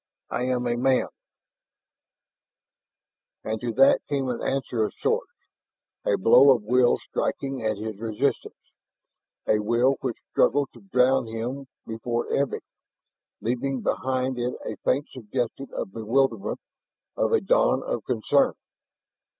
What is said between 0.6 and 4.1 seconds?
a man" And to that